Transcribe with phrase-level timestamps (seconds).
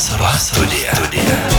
[0.00, 1.49] رأس رأس طلع, طلع.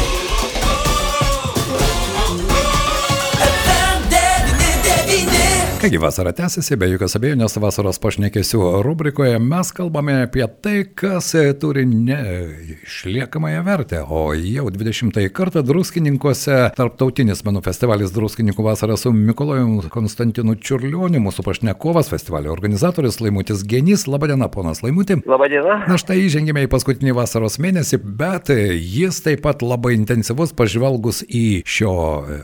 [5.81, 11.87] Kągi vasara tęsiasi, be jokios abejonės vasaros pašnekėsių rubrikoje mes kalbame apie tai, kas turi
[11.89, 20.53] neišliekamąją vertę, o jau 20 kartą druskininkuose tarptautinis menų festivalis Druskininkų vasara su Mikolojum Konstantinu
[20.53, 24.05] Čiurlioniu, mūsų pašnekovas, festivalio organizatorius Laimutis Genys.
[24.05, 25.23] Labadiena, ponas Laimutį.
[25.25, 25.79] Labadiena.
[25.89, 31.63] Na štai įžengėme į paskutinį vasaros mėnesį, bet jis taip pat labai intensyvus, pažvelgus į
[31.65, 31.97] šio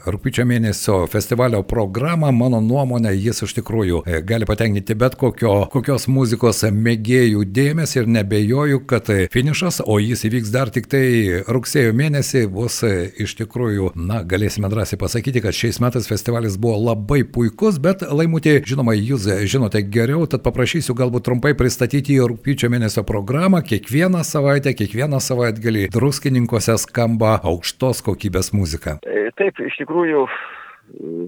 [0.09, 6.07] rūpiučio mėnesio festivalio programą, mano nuomonė, jis iš tikrųjų e, gali patenkinti bet kokio, kokios
[6.11, 11.05] muzikos mėgėjų dėmesį ir nebejoju, kad finišas, o jis įvyks dar tik tai
[11.47, 16.79] rugsėjo mėnesį, bus e, iš tikrųjų, na, galėsime drąsiai pasakyti, kad šiais metais festivalis buvo
[16.89, 23.03] labai puikus, bet laimutė, žinoma, jūs žinote geriau, tad paprašysiu galbūt trumpai pristatyti rūpiučio mėnesio
[23.07, 23.61] programą.
[23.67, 28.97] Kiekvieną savaitę, kiekvieną savaitgalį druskininkose skamba aukštos kokybės muzika.
[29.07, 30.25] E, taip, iš tikrųjų,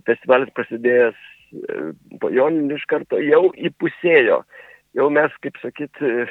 [0.08, 1.18] festivalis prasidėjęs
[2.22, 4.44] po joninių iš karto jau įpusėjo.
[4.98, 6.24] Jau mes, kaip sakyt, e,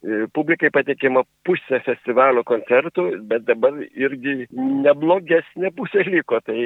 [0.00, 6.40] e, publikai patikima pusė festivalio koncertų, bet dabar irgi neblogesnė pusė liko.
[6.46, 6.56] Tai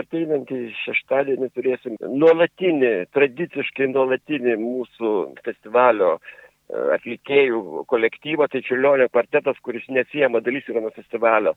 [0.00, 5.14] ateinantį šeštadienį turėsim nuolatinį, tradiciškai nuolatinį mūsų
[5.46, 6.20] festivalio e,
[6.98, 11.54] atlikėjų kolektyvą, tai Čiurlionio kvartetas, kuris neatsijama dalis yra nuo festivalio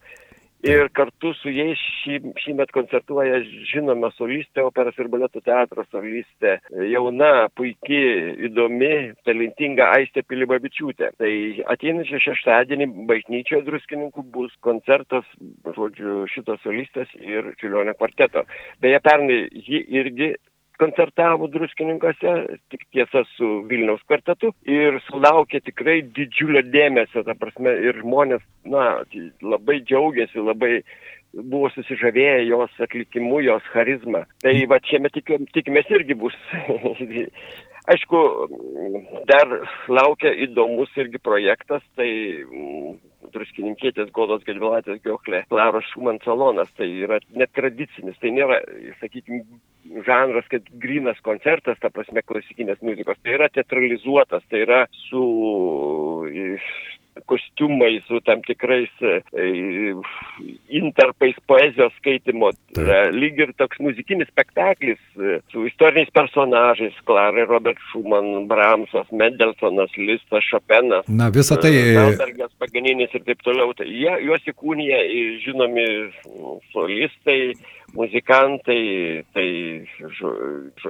[0.63, 6.55] ir kartu su jais šį, šįmet koncertuoja žinoma solistė, operos ir baleto teatro solistė,
[6.89, 8.93] jauna, puikiai, įdomi,
[9.27, 11.11] talentinga Aistė Pilibabičiūtė.
[11.19, 11.33] Tai
[11.75, 15.27] ateinančią šeštadienį bažnyčioje druskininkų bus koncertas,
[15.75, 18.47] žodžiu, šitos solistės ir čiulionio kvarteto.
[18.83, 20.33] Beje, pernai ji irgi
[20.83, 22.35] koncertavo druskininkose,
[22.73, 28.87] tik tiesa su Vilniaus kvartetu ir sulaukė tikrai didžiulio dėmesio, ta prasme, ir žmonės, na,
[29.41, 30.73] labai džiaugiasi, labai
[31.33, 34.25] buvo susižavėję jos atlikimu, jos charizma.
[34.43, 36.35] Tai va čia tikimės irgi bus.
[37.93, 38.19] Aišku,
[39.27, 39.57] dar
[39.91, 42.07] laukia įdomus irgi projektas, tai
[43.33, 48.61] druskininkėtės Godos Gedvilatės Gioklė, Klaros Šuman salonas, tai yra netradicinis, tai nėra,
[49.01, 49.41] sakykime,
[50.07, 55.23] žanras, kad grinas koncertas, ta prasme klasikinės muzikos, tai yra teatralizuotas, tai yra su
[57.25, 59.21] kostiumai su tam tikrais e,
[60.69, 62.51] interpais poezijos skaitimo.
[62.73, 69.93] Tai lyg ir toks muzikinis spektaklis e, su istoriniais personažais- Klara, Robert Schumann, Bramsas, Mendelsonas,
[69.97, 71.05] Listas, Šopenas.
[71.07, 71.73] Na, visą tai.
[71.93, 73.73] Salbergas, Paganinis ir taip toliau.
[73.77, 75.03] Tai jie, juos įkūnija
[75.45, 75.87] žinomi
[76.73, 77.53] solistai,
[77.93, 79.47] muzikantai, tai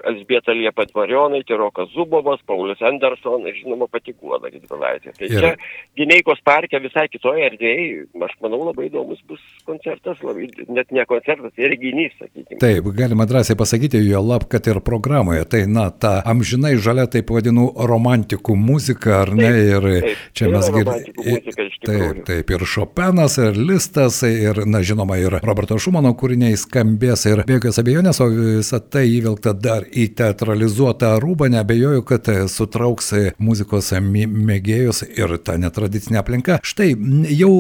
[0.03, 5.12] Elsbieta Liepa Dvarionai, Rokas Zubovas, Paulius Anderson žinoma pati Guoda Gidvilaitė.
[5.18, 5.40] Tai ir...
[5.40, 5.52] čia
[6.00, 11.53] Gineikos parke visai kitoje erdvėje, aš manau, labai įdomus bus koncertas, labai, net ne koncertas,
[11.58, 12.59] tai reginys, sakykime.
[12.63, 17.31] Taip, galima drąsiai pasakyti, jo lab, kad ir programoje, tai na, ta amžinai žalia, taip
[17.36, 21.38] vadinu, romantikų muzika, ar ne, ir taip, čia mes girdime.
[21.84, 27.26] Taip, taip, ir Šopenas, ir Listas, ir, na, žinoma, ir Roberto Šumano kūriniai skambėjo skambės
[27.26, 33.14] ir be jokios abejonės, o visą tai įvilkta dar į teatralizuotą rūbą, nebejoju, kad sutrauks
[33.40, 36.59] muzikos mėgėjus ir tą netradicinę aplinką.
[36.64, 36.94] Štai
[37.34, 37.52] jau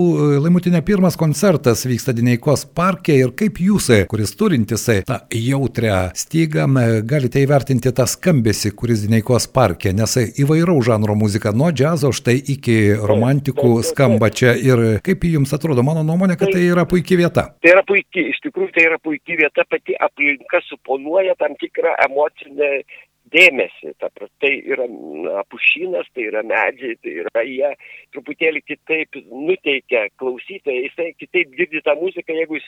[0.43, 6.67] laimutinė pirmas koncertas vyksta Dineikos parke ir kaip jūs, kuris turintis tą jautrę stygą,
[7.03, 12.77] galite įvertinti tą skambesį, kuris Dineikos parke, nes įvairaus žanro muzika, nuo džiazo štai iki
[13.01, 17.49] romantikų skamba čia ir kaip jums atrodo, mano nuomonė, kad tai yra puikia vieta.
[17.63, 21.95] Tai yra puikiai, iš tikrųjų tai yra puikiai puiki vieta, pati aplinka suponuoja tam tikrą
[22.07, 22.83] emocinę
[23.31, 23.93] dėmesį.
[23.99, 24.09] Ta,
[24.41, 27.69] tai yra na, pušinas, tai yra medžiai, tai yra jie
[28.11, 32.67] truputėlį kitaip nuteikia klausytoją, jisai kitaip girdi tą muziką, jeigu jis,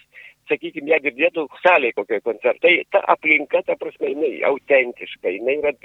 [0.50, 2.74] sakykime, ją girdėtų salėje kokioje koncertai.
[2.92, 5.76] Ta aplinka, ta prasme, jinai autentiška, jinai yra,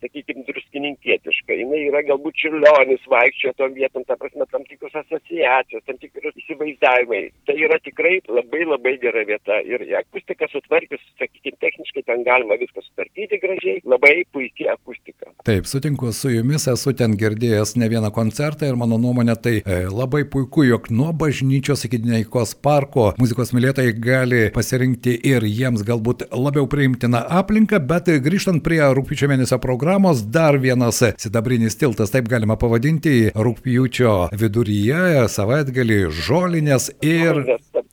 [0.00, 5.98] sakykime, druskininkietiška, jinai yra galbūt čiurlionis vaikščiojo tom vietom, ta prasme, tam tikros asociacijos, tam
[5.98, 7.30] tikros įsivaizdavimai.
[7.46, 12.82] Tai yra tikrai labai labai gera vieta ir akustika sutvarkius, sakykime, techniškai ten galima viską
[12.82, 15.30] sutvarkyti gražiai, labai puikiai akustika.
[15.44, 19.80] Taip, sutinku su jumis, esu ten girdėjęs ne vieną koncertą ir mano nuomonė tai e,
[19.90, 26.26] labai puiku, jog nuo bažnyčios iki Dineikos parko muzikos mylėtojai gali pasirinkti ir jiems galbūt
[26.32, 32.56] labiau priimtiną aplinką, bet grįžtant prie rūpiučio mėnesio programos, dar vienas sidabrinis tiltas, taip galima
[32.60, 37.44] pavadinti, rūpiučio viduryje, savaitgalį žolinės ir...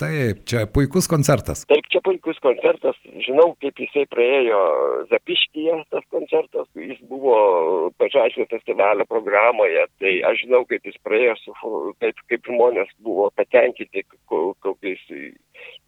[0.01, 1.62] Taip, čia puikus koncertas.
[1.69, 4.62] Taip, čia puikus koncertas, žinau, kaip jisai praėjo
[5.12, 7.35] Zapiškyje, tas koncertas, jis buvo
[8.01, 11.53] pačiačio festivalio programoje, tai aš žinau, kaip jis praėjo, su,
[12.01, 15.06] kaip, kaip žmonės buvo patenkinti, kokiais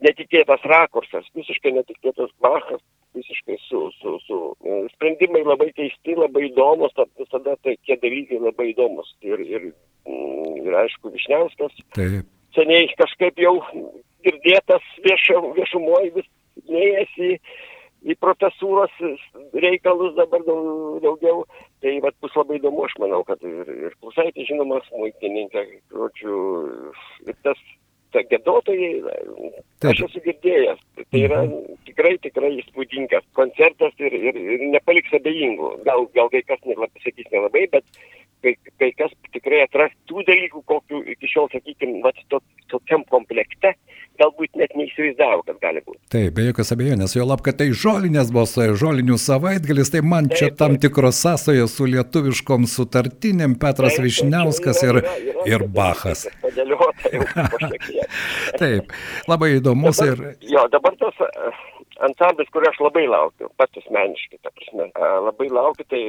[0.05, 2.81] netikėtas rakursas, visiškai netikėtas Bachas,
[3.15, 4.39] visiškai su, su, su
[4.95, 9.11] sprendimai labai keisti, labai įdomus, visada tai tie dalykai labai įdomus.
[9.25, 9.73] Ir, ir,
[10.63, 11.75] ir aišku, Višniauskas.
[11.97, 12.23] Taip
[12.55, 13.57] seniai kažkaip jau
[14.25, 16.27] girdėtas viešumoje vis
[16.69, 17.29] neėjęs į,
[18.13, 18.93] į profesūros
[19.65, 21.43] reikalus dabar daugiau.
[21.83, 26.37] Tai vat, bus labai įdomu, aš manau, kad ir, ir Klusaitė žinomas muitininkė, žodžiu,
[27.27, 27.59] ir tas
[28.15, 29.01] ta gėdotojai,
[29.89, 30.79] aš esu girdėjęs.
[31.01, 31.72] Tai yra mhm.
[31.93, 35.71] Tikrai, tikrai įspūdingas koncertas ir, ir, ir nepaliks abejingų.
[35.85, 37.85] Gal, gal kai kas nelabai, sakys nelabai, bet
[38.43, 42.01] kai, kai kas tikrai atras tų dalykų, kokių iki šiol, sakykime,
[42.31, 42.41] to,
[42.73, 43.75] tokiam komplekte
[44.19, 45.99] galbūt net neįsivaizdavo, kad gali būti.
[46.13, 50.37] Taip, be jokios abejonės, jo lab, kad tai žolinės bus, žolinių savaitgalis, tai man taip,
[50.39, 56.27] čia tam tikros sąsajos su lietuviškom sutartinėm, Petras taip, Višniauskas ir, yra, yra, ir Bachas.
[58.61, 58.93] taip,
[59.29, 60.51] labai įdomus dabar, ir...
[60.53, 61.25] Jo, dabar tas
[62.07, 64.89] ansamblis, kurį aš labai laukiu, pats asmeniškai, ta prasme,
[65.27, 66.03] labai laukiu, tai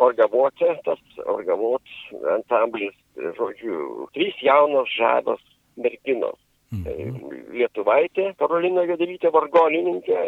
[0.00, 1.96] Orgavotė, tas Orgavot
[2.36, 2.94] ansamblis,
[3.38, 5.42] žodžiu, trys jaunos žados
[5.80, 6.38] merginos.
[6.70, 6.82] Mhm.
[6.86, 10.20] Tai Lietuvaitė, Karolina Vedelytė vargonininkė,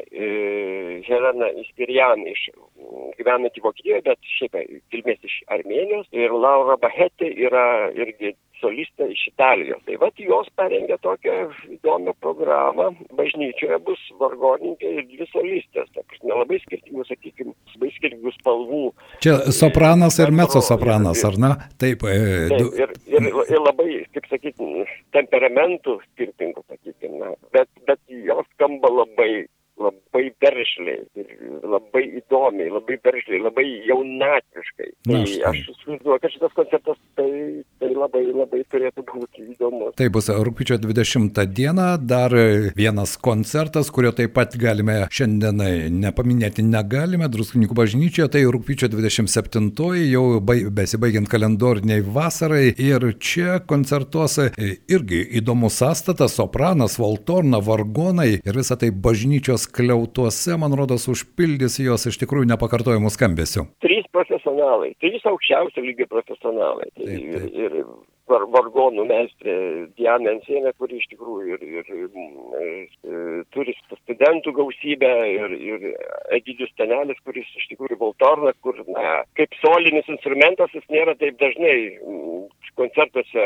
[1.07, 2.49] Helena Ispirian iš
[3.19, 4.59] gyvenanti Vokietijoje, bet šiaip
[4.91, 9.83] kilmės iš Armenijos ir Laura Bahetė yra irgi solistė iš Italijos.
[9.87, 11.37] Tai vad jos parengė tokią
[11.77, 12.91] įdomią programą.
[13.19, 15.91] Bažnyčioje bus vargoninkė ir dvi solistės.
[15.95, 18.83] Ta prasme, labai skirtingų, sakykime, labai skirtingų spalvų.
[19.25, 21.55] Čia sopranas ir mezzo sopranas, ar ne?
[21.83, 22.07] Taip.
[22.09, 22.19] E,
[22.53, 24.87] taip ir, ir, ir labai, kaip sakyti,
[25.17, 27.35] temperamentų skirtingų, sakykime.
[27.55, 29.33] Bet, bet jos skamba labai
[29.83, 31.01] labai veržliai
[31.63, 34.89] labai įdomiai, labai veržliai, labai jaunatviškai.
[35.09, 35.21] Tai
[35.51, 37.31] aš įsivaizduoju, kad šitas koncertas tai
[38.03, 39.95] labai, labai turėtų būti įdomus.
[39.99, 42.35] Tai bus rūpiučio 20 dieną, dar
[42.77, 45.63] vienas koncertas, kurio taip pat galime šiandien
[46.03, 49.71] nepaminėti negalime, Druskininkų bažnyčioje, tai rūpiučio 27
[50.11, 58.79] jau besibaigiant kalendoriniai vasarai ir čia koncertuos irgi įdomus sąstatas, sopranas, valtorna, vargonai ir visą
[58.81, 63.67] tai bažnyčios skliautuose, man rodos, užpildys jos iš tikrųjų nepakartojimų skambesių.
[63.85, 66.89] Trys profesionalai, trys aukščiausio lygio profesionalai.
[66.97, 67.49] Tai taip, taip.
[67.53, 67.92] Ir, ir
[68.33, 69.55] var, vargonų meistrė
[69.99, 72.11] Diana Ensienė, kuri iš tikrųjų ir, ir, ir,
[72.67, 75.87] ir turi studentų gausybę, ir, ir
[76.39, 81.77] Egidijus Tenelis, kuris iš tikrųjų Voltorna, kur na, kaip solinis instrumentas jis nėra taip dažnai
[82.79, 83.45] koncertuose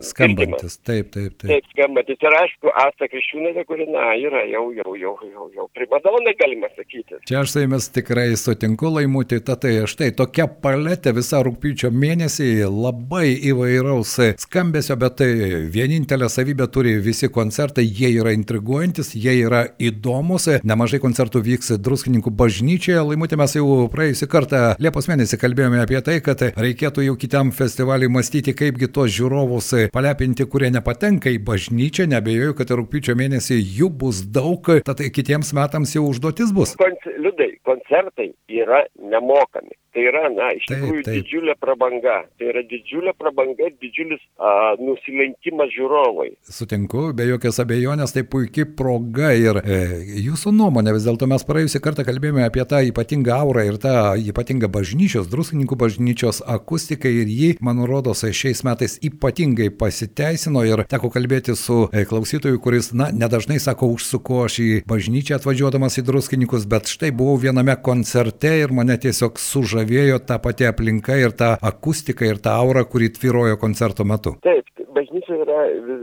[0.00, 0.78] skambantis.
[0.82, 1.50] Taip, taip, taip.
[1.50, 2.18] Taip, skambantis.
[2.24, 7.20] Ir aišku, Asta Kriščiūnė, kuri, na, yra jau, jau, jau, jau, jau primadona, galima sakyti.
[7.28, 13.34] Čia aš su jumis tikrai sutinku, laimutį, tai štai tokia paletė visą rūpiučio mėnesį labai
[13.50, 15.30] įvairaus skambesio, bet tai
[15.74, 22.32] vienintelė savybė turi visi koncertai, jie yra intriguojantis, jie yra įdomus, nemažai koncertų vyks druskininkų
[22.34, 27.52] bažnyčioje, laimutė mes jau praėjusį kartą Liepos mėnesį kalbėjome apie tai, kad reikėtų jau kitam
[27.54, 33.90] festivaliui mąstyti, kaipgi tuos žiūrovus palepinti, kurie nepatenka į bažnyčią, nebejoju, kad rūpiučio mėnesį jų
[34.02, 36.74] bus daug, tad kitiems metams jau užduotis bus.
[36.80, 39.74] Konc liudai, koncertai yra nemokami.
[39.94, 41.16] Tai yra, na, iš taip, tikrųjų taip.
[41.20, 42.16] didžiulė prabanga.
[42.34, 44.48] Tai yra didžiulė prabanga ir didžiulis a,
[44.80, 46.32] nusilenkimas žiūrovai.
[46.50, 49.76] Sutinku, be jokios abejonės, tai puikia proga ir e,
[50.24, 54.66] jūsų nuomonė, vis dėlto mes praėjusią kartą kalbėjome apie tą ypatingą aurą ir tą ypatingą
[54.74, 61.54] bažnyčios, druskininkų bažnyčios akustiką ir ji, man rodos, šiais metais ypatingai pasiteisino ir teko kalbėti
[61.54, 66.90] su e, klausytoju, kuris, na, nedažnai sako, užsuko aš į bažnyčią atvažiuodamas į druskininkus, bet
[66.90, 72.26] štai buvau viename koncerte ir mane tiesiog sužavėjo žavėjo ta pati aplinka ir ta akustika
[72.26, 74.36] ir ta aura, kuri tvirojo koncerto metu.
[74.42, 75.60] Taip, bažnyčia yra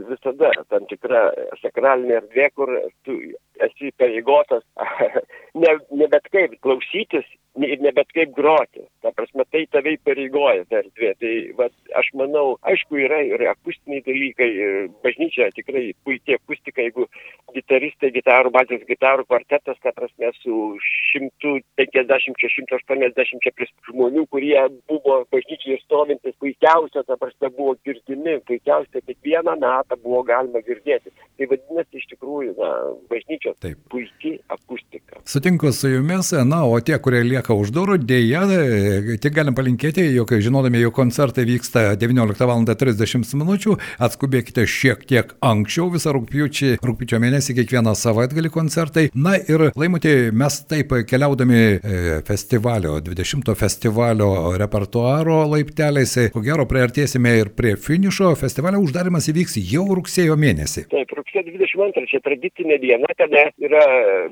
[0.08, 1.30] visada tam tikra
[1.62, 2.72] sakralinė erdvė, kur
[3.04, 3.18] tu
[3.62, 4.62] esi pareigotas
[5.62, 7.26] ne, ne bet kaip klausytis
[7.60, 8.84] ir ne bet kaip groti.
[9.02, 11.12] Ta prasme, tai tave įpareigoja ta erdvė.
[11.20, 14.50] Tai va, aš manau, aišku, yra ir akustiniai dalykai.
[15.04, 17.08] Bažnyčia tikrai puikiai akustika, jeigu
[17.54, 20.54] gitaristai, gitarų, bazės gitarų kvartetas, ta prasme, su
[21.12, 30.20] 150-180 žmonių, kurie buvo bažnyčiai stovintis, puikiausia, ta prasme, buvo girdimi, puikiausia, kiekvieną metą buvo
[30.28, 31.08] galima girdėti.
[31.42, 32.68] Tai vadinasi, iš tikrųjų, na,
[33.10, 33.78] bažnyčios Taip.
[33.90, 35.18] puikiai akustika.
[35.26, 38.44] Sutinku su jumis, na, o tie, kurie lieka už durų, dėja,
[39.18, 42.62] tik galim palinkėti, jog žinodami, jog koncertai vyksta 19 val.
[42.62, 43.50] 30 min.
[44.06, 49.08] atskubėkite šiek tiek anksčiau visą rūpiučio, rūpiučio mėnesį kiekvieną savaitgalį koncertai.
[49.14, 54.30] Na ir laimutė, mes taip keliaudami e, festivalio, 20 festivalio
[54.62, 58.36] repertuaro laipteliais, ko gero priartėsime ir prie finišo.
[58.38, 60.86] Festivalio uždarimas įvyks jau rugsėjo mėnesį.
[60.92, 63.82] Taip, rugsėjo 22 čia tradicinė diena, kada yra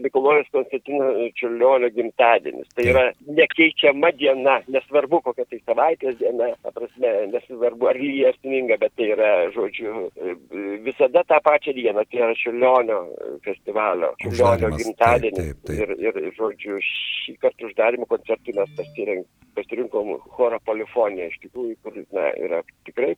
[0.02, 2.69] Mikulojus Konstantino Čiurlionio gimtadienis.
[2.76, 8.78] Tai yra nekeičiama diena, nesvarbu kokia tai savaitės diena, ta prasme, nesvarbu ar lyja sninga,
[8.83, 10.09] bet tai yra, žodžiu,
[10.87, 13.00] visada tą pačią dieną, tai yra Čiurlionio
[13.47, 15.40] festivalio, Čiurlionio gimtadienis.
[15.40, 15.97] Taip, taip, taip.
[16.00, 18.80] Ir, ir, žodžiu, šį kartą uždarimo koncertui mes
[19.54, 23.12] pasirinkom chorą polifoniją, iš tikrųjų, kur na, yra tikrai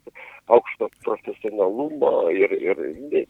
[0.53, 2.83] aukšto profesionalumo ir, ir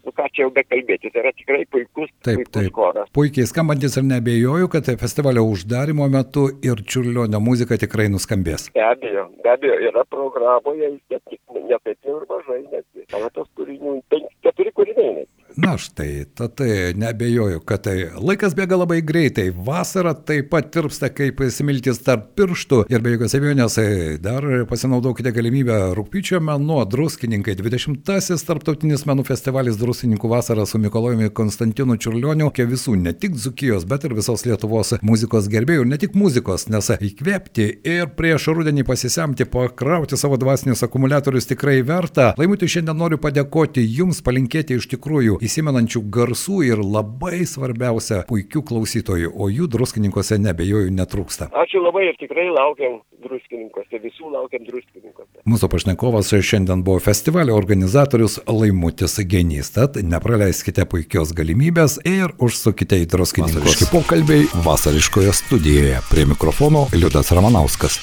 [0.04, 2.72] nu, ką čia jau bekalbėti, tai yra tikrai puikus, taip, puikus taip.
[2.76, 3.10] choras.
[3.16, 8.70] Puikiai skambantis ir nebejoju, kad festivalio uždarimo metu ir čiurlionio muzika tikrai nuskambės.
[8.76, 13.98] Be abejo, be abejo, yra programoje, bet ne taip jau ir mažai, nes keletas kūrinių,
[14.46, 15.26] keturi kūriniai.
[15.56, 16.60] Na štai, tad
[16.96, 22.86] nebejoju, kad tai laikas bėga labai greitai, vasara taip pat tirpsta kaip smiltis tarp pirštų.
[22.92, 23.76] Ir be jokios abejonės
[24.24, 31.98] dar pasinaudokite galimybę rūpiučio menu, druskininkai, 20-asis tarptautinis menų festivalis druskininkų vasara su Mikolojumi Konstantinu
[32.00, 36.68] Čiurlioniu, ke visų ne tik Dzukijos, bet ir visos Lietuvos muzikos gerbėjų, ne tik muzikos,
[36.72, 42.32] nes įkvėpti ir prieš rudenį pasisemti, pakrauti savo dvasinius akumuliatorius tikrai verta.
[42.40, 49.32] Laimutį šiandien noriu padėkoti Jums, palinkėti iš tikrųjų įsimenančių garsų ir labai svarbiausia puikių klausytojų,
[49.34, 51.50] o jų druskininkose nebejoju netrūksta.
[51.64, 55.42] Ačiū labai ir tikrai laukiam druskininkose, visų laukiam druskininkose.
[55.48, 63.10] Mūsų pašnekovas šiandien buvo festivalio organizatorius Laimutis Genys, tad nepraleiskite puikios galimybės ir užsukite į
[63.14, 63.88] druskininkus.
[63.92, 66.00] Pokalbiai vasariškoje studijoje.
[66.10, 68.00] Prie mikrofono Liudas Ramanauskas.